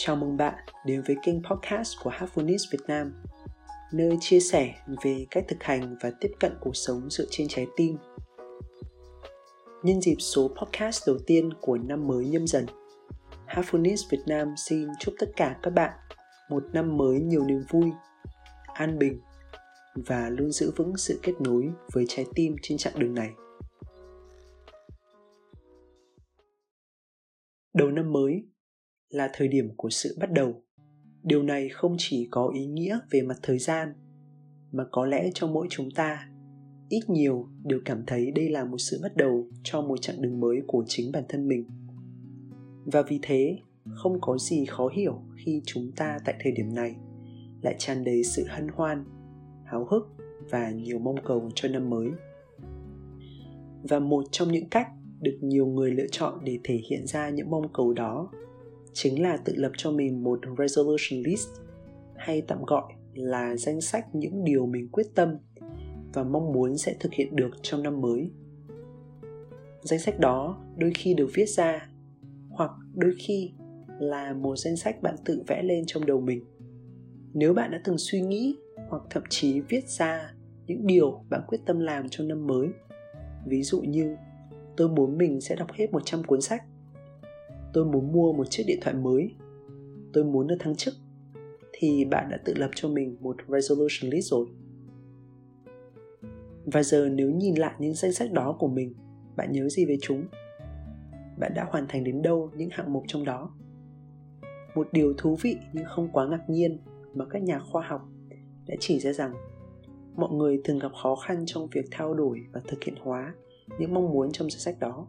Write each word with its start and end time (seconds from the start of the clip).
Chào 0.00 0.16
mừng 0.16 0.36
bạn 0.36 0.54
đến 0.84 1.02
với 1.06 1.16
kênh 1.22 1.42
podcast 1.42 1.96
của 2.02 2.10
Happiness 2.10 2.64
Việt 2.72 2.78
Nam, 2.88 3.12
nơi 3.92 4.16
chia 4.20 4.40
sẻ 4.40 4.74
về 5.02 5.26
cách 5.30 5.44
thực 5.48 5.62
hành 5.62 5.96
và 6.00 6.12
tiếp 6.20 6.30
cận 6.40 6.52
cuộc 6.60 6.76
sống 6.76 7.10
dựa 7.10 7.24
trên 7.30 7.48
trái 7.48 7.66
tim. 7.76 7.96
Nhân 9.82 10.00
dịp 10.00 10.16
số 10.18 10.48
podcast 10.48 11.06
đầu 11.06 11.18
tiên 11.26 11.50
của 11.60 11.78
năm 11.78 12.06
mới 12.06 12.26
nhâm 12.26 12.46
dần, 12.46 12.66
Happiness 13.46 14.02
Việt 14.10 14.22
Nam 14.26 14.54
xin 14.56 14.88
chúc 15.00 15.14
tất 15.18 15.26
cả 15.36 15.56
các 15.62 15.70
bạn 15.70 15.92
một 16.50 16.64
năm 16.72 16.96
mới 16.96 17.20
nhiều 17.20 17.44
niềm 17.44 17.62
vui, 17.70 17.90
an 18.74 18.98
bình 18.98 19.20
và 19.94 20.30
luôn 20.30 20.50
giữ 20.50 20.72
vững 20.76 20.96
sự 20.96 21.20
kết 21.22 21.34
nối 21.40 21.68
với 21.92 22.04
trái 22.08 22.26
tim 22.34 22.56
trên 22.62 22.78
chặng 22.78 22.98
đường 22.98 23.14
này. 23.14 23.30
Đầu 27.74 27.90
năm 27.90 28.12
mới 28.12 28.44
là 29.10 29.30
thời 29.32 29.48
điểm 29.48 29.68
của 29.76 29.90
sự 29.90 30.16
bắt 30.20 30.32
đầu. 30.32 30.62
Điều 31.22 31.42
này 31.42 31.68
không 31.68 31.94
chỉ 31.98 32.28
có 32.30 32.52
ý 32.54 32.66
nghĩa 32.66 32.98
về 33.10 33.22
mặt 33.22 33.38
thời 33.42 33.58
gian, 33.58 33.94
mà 34.72 34.84
có 34.92 35.06
lẽ 35.06 35.30
cho 35.34 35.46
mỗi 35.46 35.66
chúng 35.70 35.90
ta, 35.90 36.28
ít 36.88 37.10
nhiều 37.10 37.48
đều 37.64 37.80
cảm 37.84 38.02
thấy 38.06 38.30
đây 38.30 38.48
là 38.48 38.64
một 38.64 38.78
sự 38.78 38.98
bắt 39.02 39.16
đầu 39.16 39.48
cho 39.62 39.82
một 39.82 39.96
chặng 40.00 40.22
đường 40.22 40.40
mới 40.40 40.62
của 40.66 40.84
chính 40.86 41.12
bản 41.12 41.24
thân 41.28 41.48
mình. 41.48 41.64
Và 42.84 43.02
vì 43.02 43.18
thế, 43.22 43.58
không 43.94 44.18
có 44.20 44.38
gì 44.38 44.64
khó 44.64 44.88
hiểu 44.88 45.22
khi 45.36 45.62
chúng 45.66 45.92
ta 45.96 46.18
tại 46.24 46.34
thời 46.40 46.52
điểm 46.52 46.74
này 46.74 46.96
lại 47.62 47.74
tràn 47.78 48.04
đầy 48.04 48.24
sự 48.24 48.44
hân 48.48 48.68
hoan, 48.74 49.04
háo 49.64 49.84
hức 49.90 50.02
và 50.50 50.70
nhiều 50.70 50.98
mong 50.98 51.16
cầu 51.24 51.50
cho 51.54 51.68
năm 51.68 51.90
mới. 51.90 52.08
Và 53.82 53.98
một 53.98 54.24
trong 54.30 54.52
những 54.52 54.68
cách 54.68 54.88
được 55.20 55.38
nhiều 55.40 55.66
người 55.66 55.90
lựa 55.90 56.06
chọn 56.10 56.38
để 56.44 56.58
thể 56.64 56.80
hiện 56.90 57.06
ra 57.06 57.30
những 57.30 57.50
mong 57.50 57.72
cầu 57.72 57.92
đó 57.92 58.30
chính 59.00 59.22
là 59.22 59.36
tự 59.36 59.52
lập 59.56 59.72
cho 59.76 59.90
mình 59.90 60.24
một 60.24 60.40
resolution 60.58 61.22
list, 61.24 61.48
hay 62.16 62.42
tạm 62.42 62.64
gọi 62.64 62.92
là 63.14 63.56
danh 63.56 63.80
sách 63.80 64.14
những 64.14 64.44
điều 64.44 64.66
mình 64.66 64.88
quyết 64.92 65.06
tâm 65.14 65.36
và 66.14 66.24
mong 66.24 66.52
muốn 66.52 66.78
sẽ 66.78 66.96
thực 67.00 67.12
hiện 67.12 67.36
được 67.36 67.50
trong 67.62 67.82
năm 67.82 68.00
mới. 68.00 68.30
Danh 69.82 69.98
sách 69.98 70.20
đó 70.20 70.64
đôi 70.76 70.92
khi 70.94 71.14
được 71.14 71.30
viết 71.34 71.48
ra, 71.48 71.88
hoặc 72.50 72.70
đôi 72.94 73.14
khi 73.18 73.52
là 73.98 74.32
một 74.32 74.56
danh 74.56 74.76
sách 74.76 75.02
bạn 75.02 75.14
tự 75.24 75.42
vẽ 75.46 75.62
lên 75.62 75.84
trong 75.86 76.06
đầu 76.06 76.20
mình. 76.20 76.44
Nếu 77.34 77.54
bạn 77.54 77.70
đã 77.70 77.80
từng 77.84 77.98
suy 77.98 78.20
nghĩ 78.20 78.56
hoặc 78.88 79.02
thậm 79.10 79.22
chí 79.28 79.60
viết 79.60 79.88
ra 79.88 80.34
những 80.66 80.86
điều 80.86 81.24
bạn 81.30 81.40
quyết 81.48 81.58
tâm 81.66 81.80
làm 81.80 82.08
trong 82.08 82.28
năm 82.28 82.46
mới, 82.46 82.68
ví 83.46 83.62
dụ 83.62 83.80
như, 83.80 84.16
tôi 84.76 84.88
muốn 84.88 85.18
mình 85.18 85.40
sẽ 85.40 85.56
đọc 85.56 85.72
hết 85.72 85.92
100 85.92 86.22
cuốn 86.22 86.40
sách 86.40 86.62
tôi 87.72 87.84
muốn 87.84 88.12
mua 88.12 88.32
một 88.32 88.50
chiếc 88.50 88.64
điện 88.66 88.78
thoại 88.82 88.96
mới. 88.96 89.34
Tôi 90.12 90.24
muốn 90.24 90.46
được 90.46 90.56
thăng 90.58 90.76
chức. 90.76 90.94
Thì 91.72 92.04
bạn 92.04 92.28
đã 92.30 92.38
tự 92.44 92.54
lập 92.54 92.70
cho 92.74 92.88
mình 92.88 93.16
một 93.20 93.36
resolution 93.48 94.10
list 94.10 94.30
rồi. 94.30 94.46
Và 96.64 96.82
giờ 96.82 97.08
nếu 97.08 97.30
nhìn 97.30 97.54
lại 97.54 97.74
những 97.78 97.94
danh 97.94 98.12
sách 98.12 98.32
đó 98.32 98.56
của 98.58 98.68
mình, 98.68 98.94
bạn 99.36 99.52
nhớ 99.52 99.68
gì 99.68 99.84
về 99.84 99.96
chúng? 100.02 100.24
Bạn 101.38 101.52
đã 101.54 101.66
hoàn 101.70 101.86
thành 101.88 102.04
đến 102.04 102.22
đâu 102.22 102.50
những 102.56 102.68
hạng 102.72 102.92
mục 102.92 103.02
trong 103.06 103.24
đó? 103.24 103.50
Một 104.74 104.88
điều 104.92 105.14
thú 105.18 105.36
vị 105.42 105.56
nhưng 105.72 105.84
không 105.84 106.08
quá 106.12 106.28
ngạc 106.28 106.50
nhiên 106.50 106.78
mà 107.14 107.24
các 107.30 107.42
nhà 107.42 107.58
khoa 107.58 107.86
học 107.86 108.08
đã 108.66 108.74
chỉ 108.80 108.98
ra 108.98 109.12
rằng 109.12 109.34
mọi 110.16 110.32
người 110.32 110.60
thường 110.64 110.78
gặp 110.78 110.92
khó 111.02 111.16
khăn 111.16 111.42
trong 111.46 111.68
việc 111.72 111.84
thao 111.90 112.14
đổi 112.14 112.40
và 112.52 112.60
thực 112.68 112.84
hiện 112.84 112.94
hóa 113.00 113.34
những 113.78 113.94
mong 113.94 114.10
muốn 114.10 114.32
trong 114.32 114.50
danh 114.50 114.60
sách 114.60 114.78
đó 114.80 115.06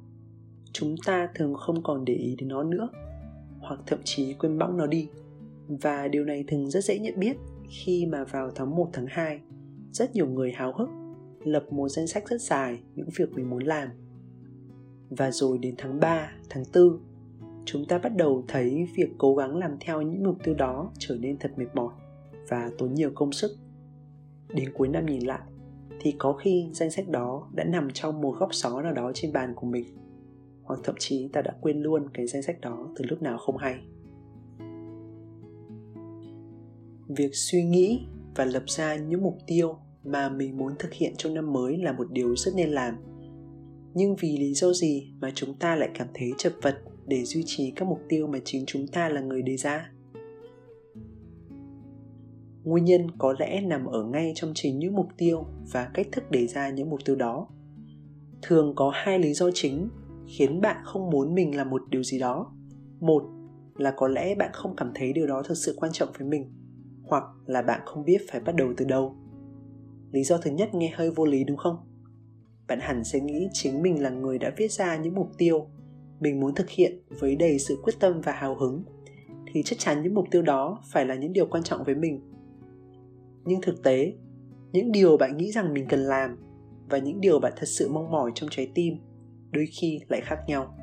chúng 0.72 0.96
ta 1.06 1.30
thường 1.36 1.54
không 1.54 1.84
còn 1.84 2.06
để 2.06 2.14
ý 2.14 2.36
đến 2.36 2.48
nó 2.48 2.64
nữa 2.64 2.90
hoặc 3.60 3.80
thậm 3.86 4.00
chí 4.04 4.34
quên 4.34 4.58
bẵng 4.60 4.78
nó 4.78 4.88
đi. 4.88 5.10
Và 5.68 6.08
điều 6.08 6.26
này 6.26 6.44
thường 6.48 6.70
rất 6.70 6.84
dễ 6.84 7.00
nhận 7.00 7.20
biết 7.20 7.38
khi 7.70 8.06
mà 8.06 8.24
vào 8.24 8.52
tháng 8.56 8.76
1 8.76 8.90
tháng 8.94 9.06
2 9.10 9.40
rất 9.92 10.16
nhiều 10.16 10.28
người 10.28 10.52
háo 10.52 10.74
hức 10.74 10.90
lập 11.44 11.66
một 11.72 11.90
danh 11.90 12.08
sách 12.08 12.28
rất 12.28 12.42
dài 12.42 12.80
những 12.96 13.10
việc 13.16 13.34
mình 13.34 13.50
muốn 13.50 13.64
làm. 13.64 13.90
Và 15.10 15.32
rồi 15.32 15.58
đến 15.58 15.76
tháng 15.78 16.00
3, 16.00 16.32
tháng 16.50 16.64
4 16.74 17.00
chúng 17.66 17.86
ta 17.86 17.98
bắt 17.98 18.16
đầu 18.16 18.44
thấy 18.48 18.88
việc 18.96 19.10
cố 19.18 19.36
gắng 19.36 19.58
làm 19.58 19.78
theo 19.80 20.02
những 20.02 20.24
mục 20.24 20.38
tiêu 20.44 20.54
đó 20.54 20.92
trở 21.00 21.16
nên 21.16 21.38
thật 21.38 21.52
mệt 21.58 21.68
mỏi 21.74 21.94
và 22.50 22.72
tốn 22.78 22.94
nhiều 22.94 23.12
công 23.16 23.32
sức. 23.32 23.52
Đến 24.54 24.70
cuối 24.74 24.88
năm 24.88 25.06
nhìn 25.06 25.22
lại 25.22 25.42
thì 26.00 26.16
có 26.18 26.34
khi 26.34 26.70
danh 26.74 26.92
sách 26.92 27.10
đó 27.10 27.50
đã 27.56 27.64
nằm 27.64 27.88
trong 27.94 28.22
một 28.22 28.36
góc 28.40 28.54
xó 28.54 28.82
nào 28.82 28.94
đó 28.94 29.12
trên 29.14 29.34
bàn 29.34 29.54
của 29.56 29.68
mình 29.68 29.86
hoặc 30.70 30.80
thậm 30.84 30.96
chí 31.00 31.30
ta 31.34 31.42
đã 31.42 31.56
quên 31.62 31.82
luôn 31.82 32.10
cái 32.14 32.28
danh 32.28 32.42
sách 32.42 32.62
đó 32.62 32.90
từ 32.96 33.06
lúc 33.10 33.22
nào 33.22 33.38
không 33.38 33.58
hay. 33.58 33.76
Việc 37.08 37.30
suy 37.34 37.64
nghĩ 37.64 38.06
và 38.36 38.46
lập 38.46 38.64
ra 38.66 38.96
những 38.96 39.22
mục 39.22 39.38
tiêu 39.48 39.78
mà 40.04 40.30
mình 40.30 40.58
muốn 40.58 40.74
thực 40.80 40.94
hiện 40.94 41.14
trong 41.18 41.34
năm 41.34 41.54
mới 41.54 41.78
là 41.78 41.92
một 41.92 42.12
điều 42.12 42.36
rất 42.36 42.52
nên 42.56 42.70
làm. 42.70 42.96
Nhưng 43.94 44.16
vì 44.16 44.38
lý 44.38 44.54
do 44.54 44.74
gì 44.74 45.12
mà 45.22 45.32
chúng 45.36 45.54
ta 45.54 45.76
lại 45.76 45.90
cảm 45.94 46.08
thấy 46.14 46.32
chật 46.38 46.54
vật 46.62 46.82
để 47.08 47.24
duy 47.24 47.44
trì 47.46 47.72
các 47.76 47.88
mục 47.88 48.02
tiêu 48.10 48.28
mà 48.28 48.40
chính 48.46 48.64
chúng 48.68 48.88
ta 48.88 49.10
là 49.10 49.22
người 49.22 49.42
đề 49.42 49.58
ra? 49.58 49.92
Nguyên 52.64 52.86
nhân 52.86 53.12
có 53.18 53.36
lẽ 53.40 53.62
nằm 53.62 53.86
ở 53.86 54.04
ngay 54.04 54.32
trong 54.36 54.52
chính 54.56 54.80
những 54.80 54.96
mục 54.96 55.08
tiêu 55.18 55.46
và 55.72 55.92
cách 55.94 56.08
thức 56.12 56.32
đề 56.32 56.48
ra 56.48 56.70
những 56.70 56.90
mục 56.90 57.00
tiêu 57.06 57.16
đó. 57.16 57.48
Thường 58.42 58.74
có 58.76 58.92
hai 58.94 59.20
lý 59.20 59.34
do 59.34 59.50
chính 59.54 59.90
khiến 60.38 60.62
bạn 60.62 60.78
không 60.84 61.10
muốn 61.10 61.36
mình 61.36 61.58
là 61.58 61.64
một 61.64 61.82
điều 61.90 62.04
gì 62.04 62.20
đó. 62.20 62.54
Một 63.00 63.24
là 63.76 63.92
có 63.92 64.08
lẽ 64.08 64.36
bạn 64.36 64.50
không 64.54 64.76
cảm 64.76 64.92
thấy 64.96 65.14
điều 65.14 65.28
đó 65.28 65.44
thực 65.46 65.58
sự 65.58 65.76
quan 65.78 65.92
trọng 65.92 66.10
với 66.20 66.28
mình, 66.28 66.52
hoặc 67.04 67.24
là 67.46 67.62
bạn 67.62 67.82
không 67.86 68.06
biết 68.06 68.22
phải 68.32 68.42
bắt 68.42 68.56
đầu 68.56 68.74
từ 68.78 68.86
đâu. 68.86 69.16
Lý 70.12 70.24
do 70.24 70.38
thứ 70.38 70.52
nhất 70.52 70.70
nghe 70.74 70.94
hơi 70.96 71.12
vô 71.12 71.26
lý 71.26 71.44
đúng 71.44 71.58
không? 71.58 71.76
Bạn 72.68 72.80
hẳn 72.82 73.04
sẽ 73.04 73.20
nghĩ 73.20 73.48
chính 73.54 73.82
mình 73.82 74.04
là 74.04 74.10
người 74.10 74.38
đã 74.38 74.52
viết 74.58 74.72
ra 74.72 74.98
những 74.98 75.16
mục 75.16 75.30
tiêu 75.38 75.68
mình 76.20 76.40
muốn 76.40 76.56
thực 76.56 76.70
hiện 76.70 77.00
với 77.20 77.36
đầy 77.36 77.60
sự 77.60 77.78
quyết 77.84 77.94
tâm 78.00 78.22
và 78.22 78.32
hào 78.32 78.56
hứng, 78.56 78.84
thì 79.54 79.64
chắc 79.64 79.80
chắn 79.80 80.02
những 80.04 80.14
mục 80.14 80.26
tiêu 80.32 80.42
đó 80.42 80.82
phải 80.92 81.06
là 81.06 81.16
những 81.16 81.34
điều 81.34 81.46
quan 81.46 81.64
trọng 81.64 81.84
với 81.84 81.96
mình. 81.96 82.22
Nhưng 83.46 83.62
thực 83.62 83.84
tế, 83.84 84.14
những 84.72 84.92
điều 84.92 85.18
bạn 85.18 85.38
nghĩ 85.38 85.52
rằng 85.52 85.74
mình 85.74 85.86
cần 85.90 86.00
làm 86.00 86.38
và 86.90 86.98
những 86.98 87.22
điều 87.22 87.40
bạn 87.40 87.54
thật 87.56 87.68
sự 87.68 87.90
mong 87.90 88.12
mỏi 88.12 88.32
trong 88.36 88.50
trái 88.50 88.72
tim 88.76 88.98
đôi 89.52 89.66
khi 89.66 90.00
lại 90.08 90.22
khác 90.22 90.40
nhau. 90.48 90.76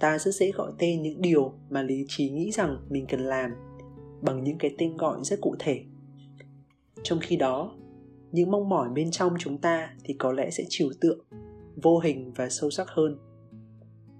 Ta 0.00 0.18
rất 0.18 0.34
dễ 0.34 0.50
gọi 0.52 0.72
tên 0.78 1.02
những 1.02 1.22
điều 1.22 1.52
mà 1.70 1.82
lý 1.82 2.04
trí 2.08 2.30
nghĩ 2.30 2.50
rằng 2.50 2.76
mình 2.88 3.06
cần 3.08 3.20
làm 3.20 3.50
bằng 4.22 4.44
những 4.44 4.58
cái 4.58 4.74
tên 4.78 4.96
gọi 4.96 5.18
rất 5.22 5.40
cụ 5.40 5.56
thể. 5.58 5.84
Trong 7.02 7.18
khi 7.22 7.36
đó, 7.36 7.76
những 8.32 8.50
mong 8.50 8.68
mỏi 8.68 8.88
bên 8.88 9.10
trong 9.10 9.34
chúng 9.38 9.58
ta 9.58 9.94
thì 10.04 10.14
có 10.14 10.32
lẽ 10.32 10.50
sẽ 10.50 10.64
trừu 10.68 10.90
tượng, 11.00 11.18
vô 11.82 11.98
hình 11.98 12.32
và 12.32 12.48
sâu 12.48 12.70
sắc 12.70 12.88
hơn. 12.88 13.18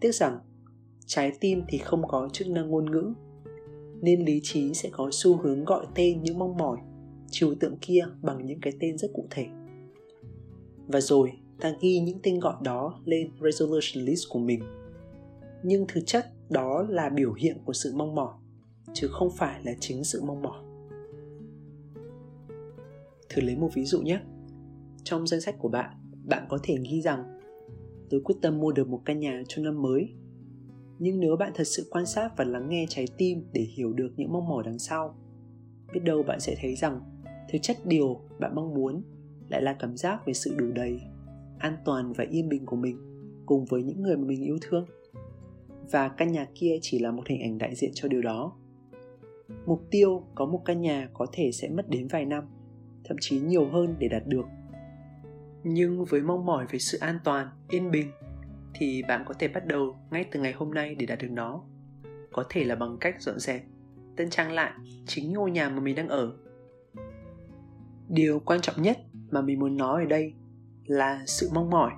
Tiếc 0.00 0.14
rằng, 0.14 0.38
trái 1.06 1.32
tim 1.40 1.62
thì 1.68 1.78
không 1.78 2.08
có 2.08 2.28
chức 2.32 2.48
năng 2.48 2.70
ngôn 2.70 2.90
ngữ, 2.90 3.12
nên 4.00 4.24
lý 4.24 4.40
trí 4.42 4.74
sẽ 4.74 4.88
có 4.92 5.08
xu 5.12 5.36
hướng 5.36 5.64
gọi 5.64 5.86
tên 5.94 6.22
những 6.22 6.38
mong 6.38 6.56
mỏi, 6.56 6.78
trừu 7.30 7.54
tượng 7.60 7.76
kia 7.80 8.04
bằng 8.22 8.46
những 8.46 8.60
cái 8.60 8.72
tên 8.80 8.98
rất 8.98 9.10
cụ 9.14 9.26
thể. 9.30 9.46
Và 10.86 11.00
rồi 11.00 11.32
ta 11.60 11.74
ghi 11.80 12.00
những 12.00 12.18
tên 12.22 12.40
gọi 12.40 12.54
đó 12.62 13.00
lên 13.04 13.30
resolution 13.40 14.04
list 14.04 14.28
của 14.30 14.38
mình. 14.38 14.62
Nhưng 15.62 15.84
thực 15.88 16.00
chất 16.06 16.26
đó 16.50 16.86
là 16.88 17.08
biểu 17.08 17.32
hiện 17.32 17.56
của 17.64 17.72
sự 17.72 17.92
mong 17.94 18.14
mỏi, 18.14 18.34
chứ 18.92 19.08
không 19.10 19.30
phải 19.30 19.60
là 19.64 19.72
chính 19.80 20.04
sự 20.04 20.22
mong 20.22 20.42
mỏi. 20.42 20.62
Thử 23.28 23.42
lấy 23.42 23.56
một 23.56 23.70
ví 23.74 23.84
dụ 23.84 24.02
nhé. 24.02 24.20
Trong 25.04 25.26
danh 25.26 25.40
sách 25.40 25.56
của 25.58 25.68
bạn 25.68 25.90
bạn 26.24 26.46
có 26.48 26.58
thể 26.62 26.76
ghi 26.90 27.00
rằng, 27.02 27.40
tôi 28.10 28.20
quyết 28.24 28.36
tâm 28.42 28.58
mua 28.58 28.72
được 28.72 28.88
một 28.88 29.02
căn 29.04 29.20
nhà 29.20 29.42
cho 29.48 29.62
năm 29.62 29.82
mới. 29.82 30.08
Nhưng 30.98 31.20
nếu 31.20 31.36
bạn 31.36 31.52
thật 31.54 31.64
sự 31.64 31.88
quan 31.90 32.06
sát 32.06 32.36
và 32.36 32.44
lắng 32.44 32.68
nghe 32.68 32.86
trái 32.88 33.06
tim 33.18 33.44
để 33.52 33.62
hiểu 33.62 33.92
được 33.92 34.12
những 34.16 34.32
mong 34.32 34.48
mỏi 34.48 34.62
đằng 34.66 34.78
sau, 34.78 35.14
biết 35.92 36.00
đâu 36.04 36.22
bạn 36.22 36.40
sẽ 36.40 36.56
thấy 36.60 36.74
rằng 36.74 37.00
thực 37.52 37.58
chất 37.62 37.76
điều 37.84 38.20
bạn 38.38 38.54
mong 38.54 38.74
muốn 38.74 39.02
lại 39.48 39.62
là 39.62 39.76
cảm 39.78 39.96
giác 39.96 40.26
về 40.26 40.32
sự 40.32 40.54
đủ 40.58 40.66
đầy 40.74 41.00
an 41.60 41.76
toàn 41.84 42.12
và 42.12 42.24
yên 42.30 42.48
bình 42.48 42.66
của 42.66 42.76
mình 42.76 42.96
cùng 43.46 43.64
với 43.64 43.82
những 43.82 44.02
người 44.02 44.16
mà 44.16 44.24
mình 44.24 44.44
yêu 44.44 44.58
thương. 44.60 44.86
Và 45.90 46.08
căn 46.08 46.32
nhà 46.32 46.46
kia 46.54 46.78
chỉ 46.82 46.98
là 46.98 47.10
một 47.10 47.22
hình 47.26 47.42
ảnh 47.42 47.58
đại 47.58 47.74
diện 47.74 47.90
cho 47.94 48.08
điều 48.08 48.22
đó. 48.22 48.52
Mục 49.66 49.82
tiêu 49.90 50.24
có 50.34 50.46
một 50.46 50.62
căn 50.64 50.80
nhà 50.80 51.08
có 51.12 51.26
thể 51.32 51.52
sẽ 51.52 51.68
mất 51.68 51.88
đến 51.88 52.08
vài 52.08 52.24
năm, 52.24 52.44
thậm 53.04 53.16
chí 53.20 53.40
nhiều 53.40 53.68
hơn 53.68 53.94
để 53.98 54.08
đạt 54.08 54.22
được. 54.26 54.46
Nhưng 55.64 56.04
với 56.04 56.20
mong 56.20 56.46
mỏi 56.46 56.66
về 56.70 56.78
sự 56.78 56.98
an 56.98 57.18
toàn, 57.24 57.48
yên 57.68 57.90
bình, 57.90 58.10
thì 58.74 59.02
bạn 59.08 59.22
có 59.26 59.34
thể 59.34 59.48
bắt 59.48 59.66
đầu 59.66 59.96
ngay 60.10 60.24
từ 60.30 60.40
ngày 60.40 60.52
hôm 60.52 60.74
nay 60.74 60.94
để 60.94 61.06
đạt 61.06 61.18
được 61.22 61.30
nó. 61.30 61.62
Có 62.32 62.44
thể 62.50 62.64
là 62.64 62.74
bằng 62.74 62.96
cách 63.00 63.22
dọn 63.22 63.38
dẹp, 63.38 63.62
tân 64.16 64.30
trang 64.30 64.52
lại 64.52 64.72
chính 65.06 65.32
ngôi 65.32 65.50
nhà 65.50 65.68
mà 65.68 65.80
mình 65.80 65.96
đang 65.96 66.08
ở. 66.08 66.32
Điều 68.08 68.40
quan 68.40 68.60
trọng 68.60 68.82
nhất 68.82 68.98
mà 69.30 69.40
mình 69.42 69.58
muốn 69.58 69.76
nói 69.76 70.02
ở 70.02 70.08
đây 70.08 70.34
là 70.86 71.22
sự 71.26 71.50
mong 71.54 71.70
mỏi 71.70 71.92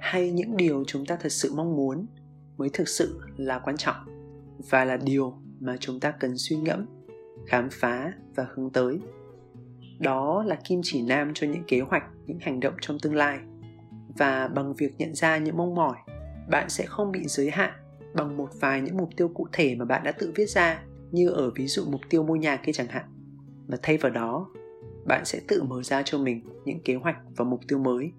hay 0.00 0.30
những 0.30 0.56
điều 0.56 0.84
chúng 0.86 1.06
ta 1.06 1.16
thật 1.16 1.32
sự 1.32 1.52
mong 1.54 1.76
muốn 1.76 2.06
mới 2.56 2.68
thực 2.72 2.88
sự 2.88 3.20
là 3.36 3.58
quan 3.58 3.76
trọng 3.76 3.96
và 4.70 4.84
là 4.84 4.96
điều 4.96 5.38
mà 5.60 5.76
chúng 5.80 6.00
ta 6.00 6.10
cần 6.10 6.38
suy 6.38 6.56
ngẫm, 6.56 6.86
khám 7.46 7.68
phá 7.72 8.12
và 8.34 8.46
hướng 8.54 8.70
tới. 8.70 8.98
Đó 9.98 10.44
là 10.46 10.58
kim 10.64 10.80
chỉ 10.82 11.02
nam 11.02 11.30
cho 11.34 11.46
những 11.46 11.64
kế 11.66 11.80
hoạch, 11.80 12.02
những 12.26 12.38
hành 12.40 12.60
động 12.60 12.74
trong 12.80 12.98
tương 12.98 13.14
lai. 13.14 13.38
Và 14.18 14.48
bằng 14.48 14.74
việc 14.74 14.94
nhận 14.98 15.14
ra 15.14 15.38
những 15.38 15.56
mong 15.56 15.74
mỏi, 15.74 15.96
bạn 16.50 16.68
sẽ 16.68 16.86
không 16.86 17.12
bị 17.12 17.20
giới 17.26 17.50
hạn 17.50 17.72
bằng 18.14 18.36
một 18.36 18.48
vài 18.60 18.80
những 18.80 18.96
mục 18.96 19.10
tiêu 19.16 19.28
cụ 19.28 19.46
thể 19.52 19.74
mà 19.74 19.84
bạn 19.84 20.02
đã 20.04 20.12
tự 20.12 20.32
viết 20.34 20.50
ra, 20.50 20.82
như 21.10 21.28
ở 21.28 21.50
ví 21.54 21.66
dụ 21.66 21.84
mục 21.90 22.00
tiêu 22.10 22.22
mua 22.22 22.36
nhà 22.36 22.56
kia 22.56 22.72
chẳng 22.72 22.86
hạn. 22.86 23.04
Mà 23.68 23.76
thay 23.82 23.98
vào 23.98 24.12
đó 24.12 24.48
bạn 25.06 25.24
sẽ 25.24 25.40
tự 25.48 25.62
mở 25.62 25.82
ra 25.82 26.02
cho 26.02 26.18
mình 26.18 26.46
những 26.64 26.80
kế 26.84 26.94
hoạch 26.94 27.16
và 27.36 27.44
mục 27.44 27.60
tiêu 27.68 27.78
mới. 27.78 28.12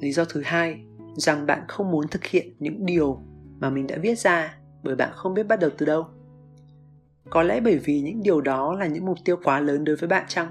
Lý 0.00 0.12
do 0.12 0.24
thứ 0.24 0.42
hai, 0.44 0.84
rằng 1.16 1.46
bạn 1.46 1.62
không 1.68 1.90
muốn 1.90 2.08
thực 2.08 2.24
hiện 2.24 2.54
những 2.58 2.86
điều 2.86 3.22
mà 3.60 3.70
mình 3.70 3.86
đã 3.86 3.96
viết 4.02 4.18
ra 4.18 4.58
bởi 4.82 4.96
bạn 4.96 5.10
không 5.12 5.34
biết 5.34 5.42
bắt 5.42 5.60
đầu 5.60 5.70
từ 5.78 5.86
đâu. 5.86 6.06
Có 7.30 7.42
lẽ 7.42 7.60
bởi 7.60 7.78
vì 7.78 8.00
những 8.00 8.22
điều 8.22 8.40
đó 8.40 8.74
là 8.74 8.86
những 8.86 9.06
mục 9.06 9.18
tiêu 9.24 9.36
quá 9.44 9.60
lớn 9.60 9.84
đối 9.84 9.96
với 9.96 10.08
bạn 10.08 10.24
chăng? 10.28 10.48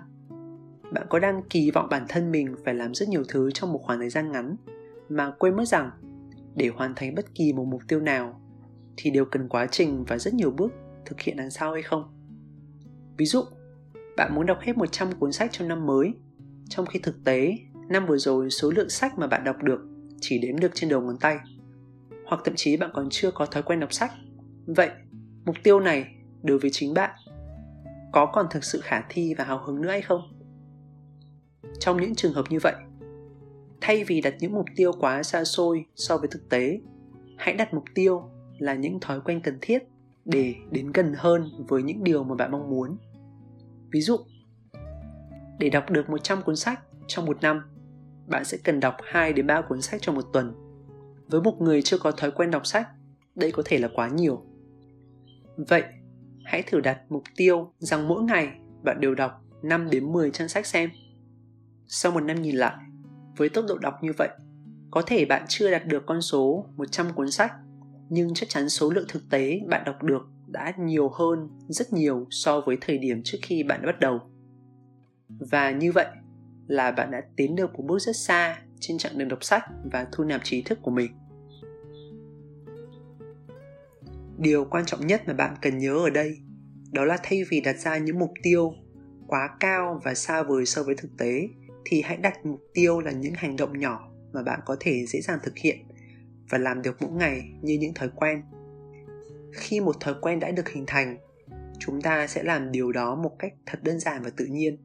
Bạn 0.94 1.07
có 1.10 1.19
đang 1.19 1.44
kỳ 1.50 1.72
vọng 1.72 1.88
bản 1.89 2.06
thân 2.10 2.31
mình 2.31 2.56
phải 2.66 2.74
làm 2.74 2.94
rất 2.94 3.10
nhiều 3.10 3.24
thứ 3.28 3.51
trong 3.51 3.74
một 3.74 3.80
khoảng 3.84 4.00
thời 4.00 4.10
gian 4.10 4.31
ngắn 4.31 4.56
mà 5.10 5.31
quên 5.39 5.56
mất 5.56 5.68
rằng 5.68 5.92
để 6.56 6.68
hoàn 6.75 6.94
thành 6.95 7.16
bất 7.16 7.36
kỳ 7.36 7.54
một 7.54 7.66
mục 7.66 7.81
tiêu 7.88 8.00
nào 8.00 8.42
thì 8.98 9.10
đều 9.10 9.25
cần 9.25 9.50
quá 9.50 9.68
trình 9.72 10.04
và 10.07 10.18
rất 10.18 10.34
nhiều 10.34 10.51
bước 10.51 10.74
thực 11.06 11.22
hiện 11.22 11.38
đằng 11.38 11.51
sau 11.51 11.74
hay 11.74 11.81
không? 11.81 12.04
Ví 13.18 13.25
dụ 13.25 13.44
bạn 14.18 14.36
muốn 14.36 14.46
đọc 14.46 14.58
hết 14.62 14.78
100 14.78 15.12
cuốn 15.19 15.31
sách 15.31 15.50
trong 15.52 15.68
năm 15.68 15.86
mới. 15.86 16.14
Trong 16.69 16.86
khi 16.86 17.00
thực 17.04 17.24
tế, 17.24 17.58
năm 17.90 18.06
vừa 18.06 18.18
rồi 18.18 18.50
số 18.50 18.72
lượng 18.72 18.90
sách 18.90 19.19
mà 19.19 19.28
bạn 19.28 19.44
đọc 19.44 19.64
được 19.64 19.80
chỉ 20.22 20.40
đếm 20.40 20.60
được 20.60 20.72
trên 20.74 20.90
đầu 20.90 21.02
ngón 21.02 21.18
tay. 21.18 21.38
Hoặc 22.25 22.42
thậm 22.46 22.54
chí 22.58 22.78
bạn 22.78 22.90
còn 22.94 23.08
chưa 23.12 23.31
có 23.31 23.46
thói 23.46 23.64
quen 23.64 23.80
đọc 23.80 23.94
sách. 23.94 24.12
Vậy, 24.66 24.90
mục 25.46 25.56
tiêu 25.64 25.80
này 25.80 26.06
đối 26.44 26.60
với 26.60 26.69
chính 26.74 26.94
bạn, 26.94 27.12
có 28.12 28.25
còn 28.25 28.46
thực 28.52 28.64
sự 28.64 28.80
khả 28.84 29.02
thi 29.10 29.34
và 29.38 29.44
hào 29.44 29.64
hứng 29.66 29.81
nữa 29.81 29.90
hay 29.90 30.02
không? 30.02 30.22
Trong 31.80 32.02
những 32.02 32.16
trường 32.16 32.34
hợp 32.34 32.46
như 32.50 32.58
vậy, 32.63 32.74
thay 33.81 34.04
vì 34.04 34.22
đặt 34.22 34.34
những 34.40 34.54
mục 34.54 34.66
tiêu 34.75 34.92
quá 35.00 35.24
xa 35.24 35.44
xôi 35.44 35.86
so 35.96 36.18
với 36.18 36.28
thực 36.28 36.50
tế, 36.50 36.80
hãy 37.38 37.54
đặt 37.54 37.74
mục 37.74 37.84
tiêu 37.96 38.22
là 38.58 38.74
những 38.74 39.00
thói 39.00 39.22
quen 39.22 39.42
cần 39.42 39.58
thiết 39.62 39.84
để 40.25 40.56
đến 40.72 40.92
gần 40.92 41.13
hơn 41.18 41.50
với 41.68 41.84
những 41.84 42.04
điều 42.04 42.24
mà 42.24 42.36
bạn 42.36 42.52
mong 42.52 42.70
muốn 42.70 42.98
ví 43.92 44.01
dụ 44.01 44.18
để 45.60 45.69
đọc 45.69 45.89
được 45.89 46.10
100 46.10 46.42
cuốn 46.42 46.56
sách 46.56 46.80
trong 47.07 47.25
một 47.25 47.42
năm 47.42 47.62
bạn 48.28 48.45
sẽ 48.45 48.57
cần 48.63 48.80
đọc 48.80 48.98
2 49.04 49.34
đến 49.34 49.48
3 49.48 49.62
cuốn 49.62 49.81
sách 49.81 50.01
trong 50.01 50.16
một 50.16 50.25
tuần. 50.34 50.54
Với 51.28 51.42
một 51.42 51.62
người 51.62 51.81
chưa 51.81 51.98
có 51.98 52.12
thói 52.12 52.31
quen 52.31 52.51
đọc 52.51 52.66
sách, 52.66 52.88
đây 53.36 53.51
có 53.51 53.63
thể 53.66 53.78
là 53.78 53.88
quá 53.95 54.07
nhiều. 54.07 54.45
Vậy, 55.57 55.84
hãy 56.44 56.63
thử 56.63 56.80
đặt 56.80 57.00
mục 57.10 57.24
tiêu 57.36 57.74
rằng 57.80 58.07
mỗi 58.07 58.24
ngày 58.24 58.51
bạn 58.84 59.01
đều 59.01 59.16
đọc 59.16 59.31
5 59.63 59.89
đến 59.89 60.13
10 60.13 60.31
trang 60.31 60.48
sách 60.48 60.66
xem. 60.66 60.89
Sau 61.88 62.12
một 62.12 62.19
năm 62.19 62.42
nhìn 62.42 62.56
lại, 62.56 62.75
với 63.38 63.50
tốc 63.50 63.66
độ 63.68 63.78
đọc 63.78 63.94
như 64.01 64.12
vậy, 64.18 64.30
có 64.92 65.01
thể 65.01 65.25
bạn 65.25 65.45
chưa 65.48 65.72
đạt 65.72 65.88
được 65.88 66.04
con 66.06 66.22
số 66.22 66.66
100 66.75 67.13
cuốn 67.13 67.31
sách, 67.31 67.54
nhưng 68.10 68.34
chắc 68.34 68.50
chắn 68.50 68.69
số 68.69 68.89
lượng 68.89 69.06
thực 69.07 69.30
tế 69.30 69.60
bạn 69.68 69.84
đọc 69.86 70.04
được 70.04 70.28
đã 70.48 70.74
nhiều 70.80 71.10
hơn 71.10 71.50
rất 71.68 71.94
nhiều 71.94 72.28
so 72.30 72.62
với 72.62 72.78
thời 72.82 72.98
điểm 72.98 73.22
trước 73.24 73.38
khi 73.42 73.64
bạn 73.64 73.86
bắt 73.86 74.00
đầu. 74.00 74.20
Và 75.30 75.72
như 75.72 75.92
vậy, 75.92 76.08
là 76.68 76.92
bạn 76.92 77.12
đã 77.12 77.22
tiến 77.36 77.56
được 77.56 77.74
một 77.76 77.84
bước 77.88 78.00
rất 78.00 78.16
xa 78.16 78.62
trên 78.80 78.98
chặng 78.98 79.18
đường 79.18 79.28
đọc 79.28 79.44
sách 79.44 79.64
và 79.92 80.08
thu 80.12 80.24
nạp 80.24 80.42
trí 80.44 80.62
thức 80.62 80.80
của 80.82 80.92
mình 80.92 81.12
điều 84.38 84.66
quan 84.66 84.86
trọng 84.86 85.08
nhất 85.08 85.22
mà 85.28 85.34
bạn 85.34 85.56
cần 85.62 85.78
nhớ 85.78 85.94
ở 85.94 86.10
đây 86.10 86.38
đó 86.92 87.06
là 87.06 87.18
thay 87.24 87.44
vì 87.50 87.62
đặt 87.62 87.80
ra 87.80 87.98
những 87.98 88.20
mục 88.20 88.32
tiêu 88.44 88.74
quá 89.28 89.50
cao 89.60 90.02
và 90.04 90.14
xa 90.14 90.44
vời 90.44 90.66
so 90.66 90.84
với 90.84 90.96
thực 90.96 91.18
tế 91.18 91.48
thì 91.86 92.02
hãy 92.02 92.18
đặt 92.18 92.46
mục 92.46 92.60
tiêu 92.74 93.00
là 93.00 93.12
những 93.12 93.34
hành 93.36 93.56
động 93.56 93.80
nhỏ 93.80 94.12
mà 94.34 94.44
bạn 94.44 94.60
có 94.66 94.78
thể 94.80 95.06
dễ 95.06 95.22
dàng 95.22 95.40
thực 95.44 95.58
hiện 95.58 95.78
và 96.50 96.58
làm 96.58 96.82
được 96.82 97.02
mỗi 97.02 97.12
ngày 97.12 97.42
như 97.62 97.78
những 97.80 97.94
thói 97.94 98.10
quen 98.16 98.42
khi 99.54 99.80
một 99.80 100.00
thói 100.00 100.16
quen 100.22 100.40
đã 100.40 100.52
được 100.52 100.70
hình 100.70 100.84
thành, 100.88 101.18
chúng 101.80 102.02
ta 102.02 102.28
sẽ 102.28 102.44
làm 102.44 102.72
điều 102.72 102.92
đó 102.92 103.16
một 103.16 103.36
cách 103.40 103.54
thật 103.66 103.80
đơn 103.84 104.00
giản 104.00 104.22
và 104.24 104.30
tự 104.38 104.46
nhiên. 104.46 104.78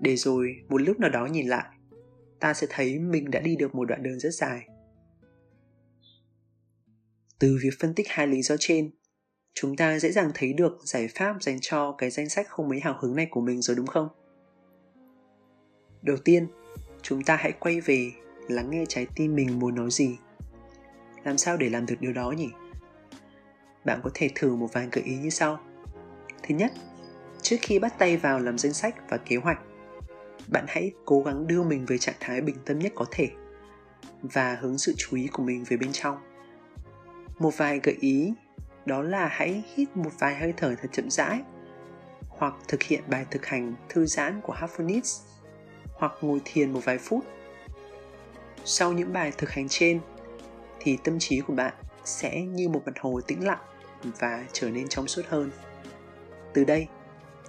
Để 0.00 0.16
rồi, 0.16 0.56
một 0.68 0.80
lúc 0.80 1.00
nào 1.00 1.10
đó 1.10 1.26
nhìn 1.26 1.48
lại, 1.48 1.64
ta 2.40 2.54
sẽ 2.54 2.66
thấy 2.70 2.98
mình 2.98 3.30
đã 3.30 3.40
đi 3.40 3.56
được 3.56 3.74
một 3.74 3.84
đoạn 3.84 4.02
đường 4.02 4.18
rất 4.18 4.34
dài. 4.34 4.68
Từ 7.38 7.58
việc 7.62 7.70
phân 7.80 7.94
tích 7.94 8.06
hai 8.08 8.26
lý 8.26 8.42
do 8.42 8.56
trên, 8.58 8.90
chúng 9.54 9.76
ta 9.76 9.98
dễ 9.98 10.10
dàng 10.10 10.30
thấy 10.34 10.52
được 10.52 10.72
giải 10.84 11.08
pháp 11.14 11.42
dành 11.42 11.58
cho 11.60 11.94
cái 11.98 12.10
danh 12.10 12.28
sách 12.28 12.48
không 12.48 12.68
mấy 12.68 12.80
hào 12.80 12.98
hứng 13.00 13.16
này 13.16 13.26
của 13.30 13.40
mình 13.40 13.62
rồi 13.62 13.76
đúng 13.76 13.86
không? 13.86 14.08
Đầu 16.02 16.16
tiên, 16.16 16.46
chúng 17.02 17.22
ta 17.22 17.36
hãy 17.36 17.52
quay 17.52 17.80
về 17.80 18.10
lắng 18.48 18.70
nghe 18.70 18.84
trái 18.88 19.06
tim 19.16 19.34
mình 19.34 19.58
muốn 19.58 19.74
nói 19.74 19.90
gì. 19.90 20.16
Làm 21.24 21.38
sao 21.38 21.56
để 21.56 21.70
làm 21.70 21.86
được 21.86 21.96
điều 22.00 22.12
đó 22.12 22.30
nhỉ? 22.30 22.48
Bạn 23.84 24.00
có 24.04 24.10
thể 24.14 24.30
thử 24.34 24.56
một 24.56 24.72
vài 24.72 24.88
gợi 24.92 25.04
ý 25.04 25.16
như 25.16 25.30
sau. 25.30 25.60
Thứ 26.42 26.54
nhất, 26.54 26.72
trước 27.42 27.56
khi 27.62 27.78
bắt 27.78 27.98
tay 27.98 28.16
vào 28.16 28.38
làm 28.38 28.58
danh 28.58 28.72
sách 28.72 28.94
và 29.08 29.16
kế 29.16 29.36
hoạch, 29.36 29.58
bạn 30.48 30.64
hãy 30.68 30.92
cố 31.04 31.22
gắng 31.22 31.46
đưa 31.46 31.62
mình 31.62 31.86
về 31.86 31.98
trạng 31.98 32.14
thái 32.20 32.40
bình 32.40 32.56
tâm 32.64 32.78
nhất 32.78 32.92
có 32.94 33.04
thể 33.10 33.28
và 34.22 34.58
hướng 34.60 34.78
sự 34.78 34.94
chú 34.96 35.16
ý 35.16 35.26
của 35.32 35.42
mình 35.42 35.64
về 35.68 35.76
bên 35.76 35.92
trong. 35.92 36.18
Một 37.38 37.56
vài 37.56 37.80
gợi 37.82 37.96
ý, 38.00 38.34
đó 38.86 39.02
là 39.02 39.28
hãy 39.28 39.64
hít 39.74 39.96
một 39.96 40.10
vài 40.18 40.36
hơi 40.36 40.54
thở 40.56 40.74
thật 40.82 40.88
chậm 40.92 41.10
rãi, 41.10 41.40
hoặc 42.28 42.54
thực 42.68 42.82
hiện 42.82 43.02
bài 43.06 43.26
thực 43.30 43.46
hành 43.46 43.74
thư 43.88 44.06
giãn 44.06 44.40
của 44.40 44.52
Harphonis 44.52 45.20
hoặc 45.94 46.12
ngồi 46.20 46.40
thiền 46.44 46.72
một 46.72 46.80
vài 46.84 46.98
phút. 46.98 47.24
Sau 48.64 48.92
những 48.92 49.12
bài 49.12 49.32
thực 49.38 49.50
hành 49.50 49.66
trên, 49.68 50.00
thì 50.80 50.98
tâm 51.04 51.18
trí 51.18 51.40
của 51.40 51.52
bạn 51.52 51.74
sẽ 52.04 52.42
như 52.42 52.68
một 52.68 52.82
mặt 52.86 52.92
hồ 53.00 53.20
tĩnh 53.20 53.44
lặng 53.44 53.58
và 54.18 54.46
trở 54.52 54.70
nên 54.70 54.88
trong 54.88 55.08
suốt 55.08 55.22
hơn. 55.28 55.50
Từ 56.54 56.64
đây, 56.64 56.86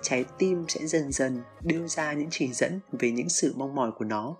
trái 0.01 0.25
tim 0.37 0.65
sẽ 0.67 0.85
dần 0.85 1.11
dần 1.11 1.41
đưa 1.61 1.87
ra 1.87 2.13
những 2.13 2.27
chỉ 2.31 2.53
dẫn 2.53 2.79
về 2.91 3.11
những 3.11 3.29
sự 3.29 3.53
mong 3.55 3.75
mỏi 3.75 3.91
của 3.91 4.05
nó. 4.05 4.37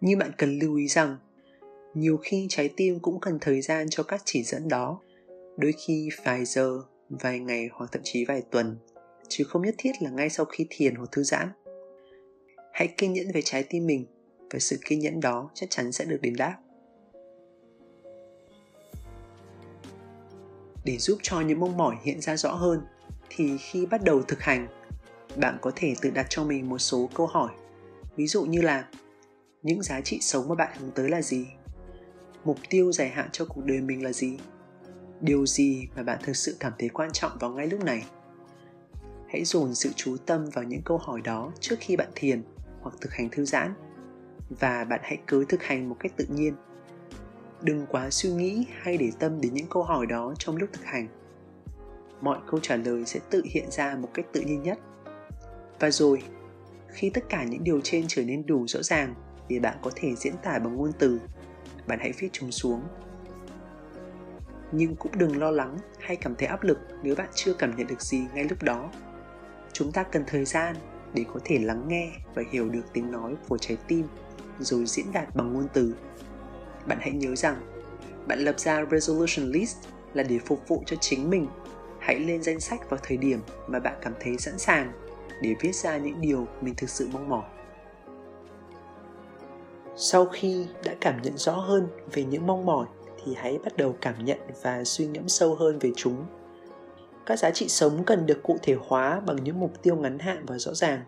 Như 0.00 0.16
bạn 0.16 0.30
cần 0.38 0.58
lưu 0.58 0.76
ý 0.76 0.88
rằng, 0.88 1.18
nhiều 1.94 2.16
khi 2.22 2.46
trái 2.50 2.70
tim 2.76 3.00
cũng 3.00 3.20
cần 3.20 3.38
thời 3.40 3.60
gian 3.60 3.86
cho 3.90 4.02
các 4.02 4.22
chỉ 4.24 4.42
dẫn 4.42 4.68
đó. 4.68 5.00
Đôi 5.56 5.72
khi 5.86 6.08
vài 6.24 6.44
giờ, 6.44 6.82
vài 7.08 7.38
ngày 7.38 7.68
hoặc 7.72 7.92
thậm 7.92 8.02
chí 8.04 8.24
vài 8.24 8.42
tuần, 8.50 8.76
chứ 9.28 9.44
không 9.44 9.62
nhất 9.62 9.74
thiết 9.78 9.92
là 10.00 10.10
ngay 10.10 10.30
sau 10.30 10.46
khi 10.46 10.66
thiền 10.70 10.94
hoặc 10.94 11.08
thư 11.12 11.22
giãn. 11.22 11.48
Hãy 12.72 12.88
kiên 12.96 13.12
nhẫn 13.12 13.26
với 13.32 13.42
trái 13.42 13.62
tim 13.62 13.86
mình 13.86 14.06
và 14.50 14.58
sự 14.58 14.78
kiên 14.84 14.98
nhẫn 14.98 15.20
đó 15.20 15.50
chắc 15.54 15.70
chắn 15.70 15.92
sẽ 15.92 16.04
được 16.04 16.18
đền 16.22 16.36
đáp. 16.36 16.58
Để 20.86 20.98
giúp 20.98 21.18
cho 21.22 21.40
những 21.40 21.60
mong 21.60 21.76
mỏi 21.76 21.96
hiện 22.02 22.20
ra 22.20 22.36
rõ 22.36 22.52
hơn, 22.52 22.80
thì 23.30 23.56
khi 23.58 23.86
bắt 23.86 24.00
đầu 24.04 24.22
thực 24.22 24.40
hành, 24.40 24.68
bạn 25.36 25.58
có 25.60 25.72
thể 25.76 25.94
tự 26.00 26.10
đặt 26.10 26.26
cho 26.28 26.44
mình 26.44 26.68
một 26.68 26.78
số 26.78 27.08
câu 27.14 27.26
hỏi. 27.26 27.52
Ví 28.16 28.26
dụ 28.26 28.44
như 28.44 28.60
là, 28.60 28.88
những 29.62 29.82
giá 29.82 30.00
trị 30.00 30.18
sống 30.20 30.48
mà 30.48 30.54
bạn 30.54 30.76
hướng 30.80 30.90
tới 30.90 31.08
là 31.08 31.22
gì? 31.22 31.46
Mục 32.44 32.58
tiêu 32.70 32.92
dài 32.92 33.08
hạn 33.08 33.28
cho 33.32 33.44
cuộc 33.44 33.64
đời 33.64 33.80
mình 33.80 34.04
là 34.04 34.12
gì? 34.12 34.38
Điều 35.20 35.46
gì 35.46 35.88
mà 35.96 36.02
bạn 36.02 36.18
thực 36.22 36.36
sự 36.36 36.56
cảm 36.60 36.72
thấy 36.78 36.88
quan 36.88 37.12
trọng 37.12 37.32
vào 37.40 37.50
ngay 37.50 37.66
lúc 37.66 37.84
này? 37.84 38.04
Hãy 39.28 39.44
dồn 39.44 39.74
sự 39.74 39.90
chú 39.96 40.16
tâm 40.26 40.50
vào 40.50 40.64
những 40.64 40.82
câu 40.84 40.98
hỏi 40.98 41.20
đó 41.20 41.52
trước 41.60 41.76
khi 41.80 41.96
bạn 41.96 42.08
thiền 42.14 42.42
hoặc 42.80 42.94
thực 43.00 43.12
hành 43.12 43.28
thư 43.32 43.44
giãn. 43.44 43.74
Và 44.60 44.84
bạn 44.84 45.00
hãy 45.02 45.18
cứ 45.26 45.44
thực 45.48 45.62
hành 45.62 45.88
một 45.88 45.96
cách 46.00 46.12
tự 46.16 46.26
nhiên 46.28 46.54
đừng 47.62 47.86
quá 47.86 48.10
suy 48.10 48.30
nghĩ 48.30 48.66
hay 48.80 48.96
để 48.96 49.10
tâm 49.18 49.40
đến 49.40 49.54
những 49.54 49.66
câu 49.70 49.82
hỏi 49.82 50.06
đó 50.06 50.34
trong 50.38 50.56
lúc 50.56 50.68
thực 50.72 50.84
hành. 50.84 51.08
Mọi 52.20 52.38
câu 52.50 52.60
trả 52.60 52.76
lời 52.76 53.04
sẽ 53.06 53.20
tự 53.30 53.42
hiện 53.44 53.70
ra 53.70 53.96
một 53.96 54.08
cách 54.14 54.26
tự 54.32 54.40
nhiên 54.40 54.62
nhất. 54.62 54.78
Và 55.80 55.90
rồi, 55.90 56.22
khi 56.88 57.10
tất 57.10 57.24
cả 57.28 57.44
những 57.44 57.64
điều 57.64 57.80
trên 57.80 58.04
trở 58.08 58.24
nên 58.24 58.46
đủ 58.46 58.66
rõ 58.66 58.82
ràng 58.82 59.14
để 59.48 59.58
bạn 59.58 59.76
có 59.82 59.90
thể 59.94 60.14
diễn 60.14 60.34
tả 60.42 60.58
bằng 60.58 60.76
ngôn 60.76 60.92
từ, 60.98 61.20
bạn 61.86 61.98
hãy 61.98 62.12
viết 62.18 62.28
chúng 62.32 62.52
xuống. 62.52 62.82
Nhưng 64.72 64.96
cũng 64.96 65.18
đừng 65.18 65.38
lo 65.38 65.50
lắng 65.50 65.78
hay 66.00 66.16
cảm 66.16 66.34
thấy 66.34 66.48
áp 66.48 66.62
lực 66.62 66.78
nếu 67.02 67.14
bạn 67.14 67.28
chưa 67.34 67.54
cảm 67.54 67.76
nhận 67.76 67.86
được 67.86 68.02
gì 68.02 68.20
ngay 68.34 68.44
lúc 68.44 68.62
đó. 68.62 68.90
Chúng 69.72 69.92
ta 69.92 70.02
cần 70.02 70.24
thời 70.26 70.44
gian 70.44 70.76
để 71.14 71.24
có 71.34 71.40
thể 71.44 71.58
lắng 71.58 71.84
nghe 71.88 72.10
và 72.34 72.42
hiểu 72.50 72.68
được 72.68 72.82
tiếng 72.92 73.10
nói 73.10 73.34
của 73.48 73.58
trái 73.58 73.76
tim, 73.88 74.06
rồi 74.58 74.84
diễn 74.86 75.06
đạt 75.12 75.36
bằng 75.36 75.52
ngôn 75.52 75.66
từ 75.72 75.94
bạn 76.86 76.98
hãy 77.00 77.12
nhớ 77.12 77.36
rằng, 77.36 77.56
bạn 78.26 78.38
lập 78.38 78.60
ra 78.60 78.84
resolution 78.90 79.46
list 79.46 79.76
là 80.14 80.22
để 80.22 80.38
phục 80.38 80.68
vụ 80.68 80.82
cho 80.86 80.96
chính 81.00 81.30
mình. 81.30 81.46
Hãy 81.98 82.18
lên 82.18 82.42
danh 82.42 82.60
sách 82.60 82.90
vào 82.90 83.00
thời 83.02 83.16
điểm 83.16 83.40
mà 83.66 83.78
bạn 83.78 83.94
cảm 84.02 84.12
thấy 84.20 84.38
sẵn 84.38 84.58
sàng 84.58 84.92
để 85.42 85.54
viết 85.60 85.74
ra 85.74 85.96
những 85.96 86.20
điều 86.20 86.46
mình 86.60 86.74
thực 86.76 86.90
sự 86.90 87.08
mong 87.12 87.28
mỏi. 87.28 87.44
Sau 89.96 90.26
khi 90.26 90.66
đã 90.84 90.94
cảm 91.00 91.22
nhận 91.22 91.36
rõ 91.36 91.52
hơn 91.52 91.88
về 92.12 92.24
những 92.24 92.46
mong 92.46 92.66
mỏi 92.66 92.86
thì 93.24 93.34
hãy 93.36 93.58
bắt 93.64 93.76
đầu 93.76 93.96
cảm 94.00 94.24
nhận 94.24 94.38
và 94.62 94.84
suy 94.84 95.06
ngẫm 95.06 95.28
sâu 95.28 95.54
hơn 95.54 95.78
về 95.78 95.92
chúng. 95.96 96.26
Các 97.26 97.38
giá 97.38 97.50
trị 97.50 97.68
sống 97.68 98.04
cần 98.04 98.26
được 98.26 98.42
cụ 98.42 98.56
thể 98.62 98.76
hóa 98.80 99.20
bằng 99.20 99.44
những 99.44 99.60
mục 99.60 99.82
tiêu 99.82 99.96
ngắn 99.96 100.18
hạn 100.18 100.44
và 100.46 100.58
rõ 100.58 100.74
ràng. 100.74 101.00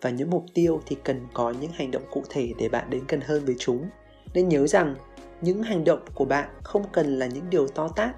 Và 0.00 0.10
những 0.10 0.30
mục 0.30 0.44
tiêu 0.54 0.80
thì 0.86 0.96
cần 1.04 1.26
có 1.34 1.54
những 1.60 1.70
hành 1.72 1.90
động 1.90 2.02
cụ 2.10 2.22
thể 2.30 2.52
để 2.58 2.68
bạn 2.68 2.90
đến 2.90 3.04
gần 3.08 3.20
hơn 3.20 3.44
với 3.44 3.54
chúng 3.58 3.88
nên 4.34 4.48
nhớ 4.48 4.66
rằng 4.66 4.94
những 5.40 5.62
hành 5.62 5.84
động 5.84 6.00
của 6.14 6.24
bạn 6.24 6.48
không 6.62 6.84
cần 6.92 7.18
là 7.18 7.26
những 7.26 7.50
điều 7.50 7.68
to 7.68 7.88
tát, 7.88 8.16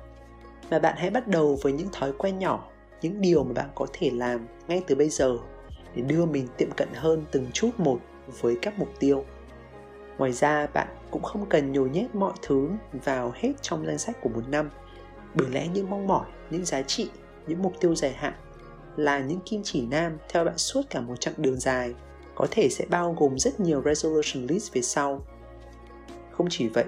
mà 0.71 0.79
bạn 0.79 0.95
hãy 0.99 1.11
bắt 1.11 1.29
đầu 1.29 1.59
với 1.63 1.73
những 1.73 1.89
thói 1.93 2.13
quen 2.19 2.39
nhỏ, 2.39 2.69
những 3.03 3.21
điều 3.21 3.45
mà 3.45 3.53
bạn 3.53 3.69
có 3.75 3.87
thể 3.93 4.11
làm 4.11 4.47
ngay 4.69 4.83
từ 4.87 4.95
bây 4.95 5.09
giờ 5.09 5.37
để 5.95 6.03
đưa 6.03 6.25
mình 6.25 6.47
tiệm 6.57 6.71
cận 6.71 6.89
hơn 6.95 7.25
từng 7.31 7.47
chút 7.53 7.71
một 7.79 7.99
với 8.41 8.59
các 8.63 8.79
mục 8.79 8.89
tiêu. 8.99 9.25
Ngoài 10.19 10.33
ra, 10.33 10.67
bạn 10.67 10.89
cũng 11.11 11.23
không 11.23 11.47
cần 11.47 11.73
nhồi 11.73 11.91
nhét 11.91 12.15
mọi 12.15 12.33
thứ 12.43 12.69
vào 13.05 13.33
hết 13.35 13.53
trong 13.63 13.87
danh 13.87 13.99
sách 13.99 14.21
của 14.21 14.29
một 14.29 14.49
năm. 14.49 14.71
Bởi 15.35 15.49
lẽ 15.51 15.69
những 15.75 15.91
mong 15.91 16.07
mỏi, 16.07 16.27
những 16.51 16.65
giá 16.65 16.83
trị, 16.83 17.11
những 17.47 17.63
mục 17.63 17.73
tiêu 17.81 17.95
dài 17.95 18.13
hạn 18.13 18.33
là 18.97 19.19
những 19.19 19.41
kim 19.41 19.61
chỉ 19.65 19.87
nam 19.87 20.19
theo 20.29 20.45
bạn 20.45 20.59
suốt 20.59 20.83
cả 20.91 21.01
một 21.01 21.21
chặng 21.21 21.35
đường 21.37 21.61
dài, 21.61 21.95
có 22.35 22.47
thể 22.51 22.69
sẽ 22.69 22.87
bao 22.91 23.17
gồm 23.19 23.39
rất 23.39 23.61
nhiều 23.61 23.83
resolution 23.85 24.47
list 24.47 24.73
về 24.73 24.83
sau 24.83 25.27
không 26.37 26.47
chỉ 26.51 26.69
vậy, 26.69 26.85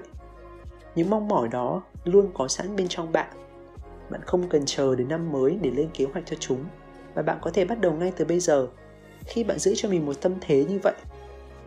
những 0.95 1.09
mong 1.09 1.27
mỏi 1.27 1.47
đó 1.47 1.83
luôn 2.03 2.31
có 2.33 2.47
sẵn 2.47 2.75
bên 2.75 2.87
trong 2.87 3.11
bạn. 3.11 3.31
Bạn 4.09 4.21
không 4.25 4.49
cần 4.49 4.63
chờ 4.65 4.95
đến 4.95 5.07
năm 5.07 5.31
mới 5.31 5.57
để 5.61 5.71
lên 5.71 5.89
kế 5.93 6.05
hoạch 6.05 6.25
cho 6.25 6.35
chúng 6.39 6.65
và 7.13 7.21
bạn 7.21 7.37
có 7.41 7.51
thể 7.51 7.65
bắt 7.65 7.81
đầu 7.81 7.93
ngay 7.93 8.13
từ 8.17 8.25
bây 8.25 8.39
giờ. 8.39 8.67
Khi 9.25 9.43
bạn 9.43 9.59
giữ 9.59 9.73
cho 9.75 9.89
mình 9.89 10.05
một 10.05 10.21
tâm 10.21 10.33
thế 10.41 10.65
như 10.69 10.79
vậy, 10.83 10.93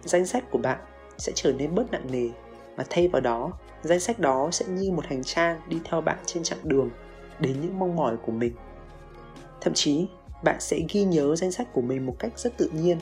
danh 0.05 0.27
sách 0.27 0.45
của 0.51 0.59
bạn 0.59 0.79
sẽ 1.19 1.33
trở 1.35 1.53
nên 1.53 1.75
bớt 1.75 1.91
nặng 1.93 2.07
nề, 2.13 2.29
mà 2.77 2.85
thay 2.91 3.09
vào 3.09 3.21
đó, 3.21 3.53
danh 3.83 4.01
sách 4.01 4.19
đó 4.19 4.49
sẽ 4.53 4.67
như 4.67 4.91
một 4.91 5.07
hành 5.07 5.25
trang 5.25 5.61
đi 5.69 5.79
theo 5.85 6.01
bạn 6.01 6.19
trên 6.27 6.43
chặng 6.43 6.59
đường 6.63 6.91
đến 7.39 7.61
những 7.61 7.79
mong 7.79 7.97
mỏi 7.97 8.17
của 8.17 8.33
mình. 8.33 8.53
Thậm 9.61 9.75
chí, 9.75 10.07
bạn 10.45 10.57
sẽ 10.61 10.81
ghi 10.89 11.05
nhớ 11.05 11.37
danh 11.37 11.53
sách 11.53 11.73
của 11.73 11.81
mình 11.81 12.07
một 12.07 12.17
cách 12.19 12.39
rất 12.39 12.57
tự 12.57 12.71
nhiên, 12.75 12.99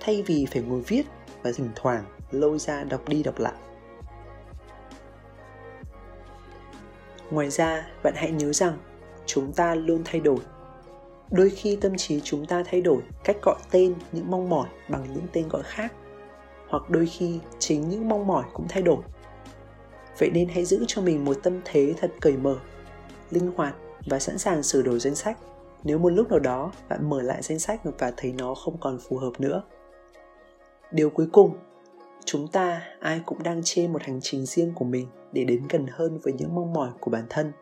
thay 0.00 0.22
vì 0.22 0.46
phải 0.52 0.62
ngồi 0.62 0.80
viết 0.80 1.02
và 1.42 1.52
thỉnh 1.52 1.70
thoảng 1.74 2.04
lôi 2.30 2.58
ra 2.58 2.84
đọc 2.84 3.08
đi 3.08 3.22
đọc 3.22 3.38
lại. 3.38 3.52
Ngoài 7.30 7.50
ra, 7.50 7.86
bạn 8.02 8.14
hãy 8.16 8.30
nhớ 8.30 8.52
rằng 8.52 8.78
chúng 9.26 9.52
ta 9.52 9.74
luôn 9.74 10.02
thay 10.04 10.20
đổi. 10.20 10.38
Đôi 11.30 11.50
khi 11.50 11.76
tâm 11.76 11.96
trí 11.96 12.20
chúng 12.20 12.46
ta 12.46 12.62
thay 12.70 12.80
đổi 12.80 13.02
cách 13.24 13.36
gọi 13.42 13.56
tên 13.70 13.94
những 14.12 14.30
mong 14.30 14.48
mỏi 14.48 14.68
bằng 14.88 15.06
những 15.14 15.26
tên 15.32 15.48
gọi 15.48 15.62
khác, 15.62 15.92
hoặc 16.68 16.90
đôi 16.90 17.06
khi 17.06 17.40
chính 17.58 17.88
những 17.88 18.08
mong 18.08 18.26
mỏi 18.26 18.44
cũng 18.52 18.66
thay 18.68 18.82
đổi. 18.82 18.98
Vậy 20.18 20.30
nên 20.34 20.48
hãy 20.48 20.64
giữ 20.64 20.84
cho 20.86 21.02
mình 21.02 21.24
một 21.24 21.36
tâm 21.42 21.60
thế 21.64 21.94
thật 22.00 22.10
cởi 22.20 22.36
mở, 22.36 22.56
linh 23.30 23.52
hoạt 23.56 23.74
và 24.10 24.18
sẵn 24.18 24.38
sàng 24.38 24.62
sửa 24.62 24.82
đổi 24.82 24.98
danh 24.98 25.14
sách. 25.14 25.38
Nếu 25.84 25.98
một 25.98 26.08
lúc 26.08 26.30
nào 26.30 26.38
đó 26.38 26.72
bạn 26.88 27.10
mở 27.10 27.22
lại 27.22 27.42
danh 27.42 27.58
sách 27.58 27.80
và 27.98 28.12
thấy 28.16 28.32
nó 28.32 28.54
không 28.54 28.76
còn 28.80 28.98
phù 29.08 29.16
hợp 29.16 29.32
nữa. 29.38 29.62
Điều 30.90 31.10
cuối 31.10 31.26
cùng, 31.32 31.56
chúng 32.24 32.48
ta 32.48 32.82
ai 33.00 33.20
cũng 33.26 33.42
đang 33.42 33.60
trên 33.64 33.92
một 33.92 34.02
hành 34.02 34.20
trình 34.22 34.46
riêng 34.46 34.72
của 34.74 34.84
mình 34.84 35.06
để 35.36 35.44
đến 35.44 35.62
gần 35.70 35.86
hơn 35.90 36.18
với 36.22 36.32
những 36.32 36.54
mong 36.54 36.72
mỏi 36.72 36.90
của 37.00 37.10
bản 37.10 37.24
thân. 37.30 37.52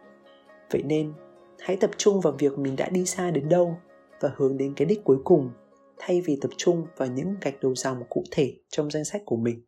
Vậy 0.70 0.82
nên, 0.82 1.12
hãy 1.60 1.76
tập 1.76 1.90
trung 1.96 2.20
vào 2.20 2.32
việc 2.38 2.58
mình 2.58 2.76
đã 2.76 2.88
đi 2.88 3.06
xa 3.06 3.30
đến 3.30 3.48
đâu 3.48 3.76
và 4.20 4.32
hướng 4.36 4.56
đến 4.56 4.74
cái 4.76 4.86
đích 4.86 5.04
cuối 5.04 5.18
cùng, 5.24 5.50
thay 5.98 6.20
vì 6.20 6.38
tập 6.40 6.50
trung 6.56 6.86
vào 6.96 7.08
những 7.08 7.34
gạch 7.40 7.62
đầu 7.62 7.74
dòng 7.74 8.02
cụ 8.08 8.24
thể 8.30 8.54
trong 8.68 8.90
danh 8.90 9.04
sách 9.04 9.22
của 9.24 9.36
mình. 9.36 9.64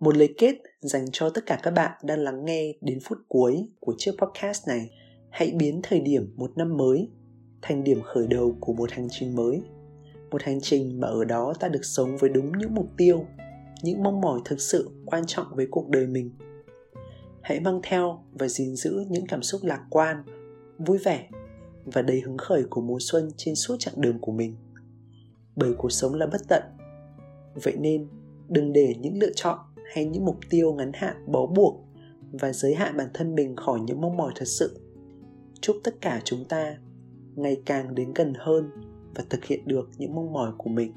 Một 0.00 0.16
lời 0.16 0.34
kết 0.38 0.54
dành 0.80 1.04
cho 1.12 1.30
tất 1.30 1.46
cả 1.46 1.60
các 1.62 1.70
bạn 1.70 1.92
đang 2.02 2.18
lắng 2.18 2.44
nghe 2.44 2.72
đến 2.80 2.98
phút 3.04 3.18
cuối 3.28 3.68
của 3.80 3.94
chiếc 3.98 4.12
podcast 4.18 4.68
này, 4.68 4.90
hãy 5.30 5.52
biến 5.56 5.80
thời 5.82 6.00
điểm 6.00 6.34
một 6.36 6.50
năm 6.56 6.76
mới 6.76 7.08
thành 7.62 7.84
điểm 7.84 8.02
khởi 8.02 8.26
đầu 8.26 8.56
của 8.60 8.72
một 8.72 8.90
hành 8.90 9.08
trình 9.10 9.34
mới. 9.36 9.62
Một 10.30 10.42
hành 10.42 10.60
trình 10.60 11.00
mà 11.00 11.08
ở 11.08 11.24
đó 11.24 11.54
ta 11.60 11.68
được 11.68 11.84
sống 11.84 12.16
với 12.16 12.30
đúng 12.30 12.58
những 12.58 12.74
mục 12.74 12.88
tiêu, 12.96 13.26
những 13.82 14.02
mong 14.02 14.20
mỏi 14.20 14.40
thực 14.44 14.60
sự 14.60 14.90
quan 15.06 15.22
trọng 15.26 15.46
với 15.54 15.66
cuộc 15.70 15.88
đời 15.88 16.06
mình 16.06 16.30
hãy 17.44 17.60
mang 17.60 17.80
theo 17.82 18.22
và 18.32 18.48
gìn 18.48 18.76
giữ 18.76 19.04
những 19.08 19.26
cảm 19.26 19.42
xúc 19.42 19.60
lạc 19.64 19.84
quan, 19.90 20.24
vui 20.78 20.98
vẻ 20.98 21.28
và 21.84 22.02
đầy 22.02 22.20
hứng 22.20 22.38
khởi 22.38 22.64
của 22.70 22.80
mùa 22.80 22.98
xuân 23.00 23.30
trên 23.36 23.54
suốt 23.54 23.76
chặng 23.78 23.94
đường 23.96 24.18
của 24.18 24.32
mình. 24.32 24.56
Bởi 25.56 25.74
cuộc 25.78 25.92
sống 25.92 26.14
là 26.14 26.26
bất 26.26 26.40
tận, 26.48 26.62
vậy 27.54 27.76
nên 27.80 28.08
đừng 28.48 28.72
để 28.72 28.94
những 29.00 29.18
lựa 29.18 29.32
chọn 29.34 29.58
hay 29.94 30.04
những 30.04 30.24
mục 30.24 30.36
tiêu 30.50 30.72
ngắn 30.72 30.90
hạn 30.94 31.16
bó 31.26 31.46
buộc 31.46 31.84
và 32.32 32.52
giới 32.52 32.74
hạn 32.74 32.96
bản 32.96 33.08
thân 33.14 33.34
mình 33.34 33.56
khỏi 33.56 33.80
những 33.80 34.00
mong 34.00 34.16
mỏi 34.16 34.32
thật 34.36 34.48
sự. 34.48 34.80
Chúc 35.60 35.76
tất 35.84 35.94
cả 36.00 36.20
chúng 36.24 36.44
ta 36.44 36.76
ngày 37.34 37.62
càng 37.66 37.94
đến 37.94 38.12
gần 38.14 38.32
hơn 38.38 38.70
và 39.14 39.24
thực 39.30 39.44
hiện 39.44 39.60
được 39.66 39.90
những 39.98 40.14
mong 40.14 40.32
mỏi 40.32 40.52
của 40.58 40.70
mình. 40.70 40.92